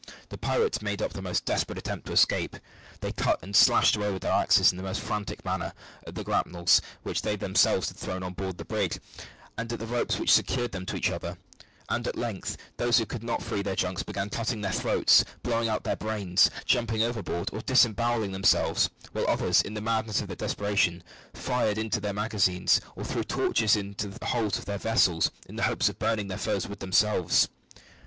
[0.29, 2.55] The pirates made the most desperate efforts to escape.
[3.01, 5.73] They cut and slashed away with their axes in the most frantic manner
[6.07, 8.99] at the grapnels which they themselves had thrown on board the brig,
[9.59, 11.37] and at the ropes which secured them to each other,
[11.87, 15.69] and, at length, those who could not free their junks began cutting their throats, blowing
[15.69, 20.35] out their brains, jumping overboard, or disembowelling themselves, while others, in the madness of their
[20.35, 25.57] desperation, fired into their magazines, or threw torches into the holds of their vessels, in
[25.57, 27.49] the hopes of burning their foes with themselves.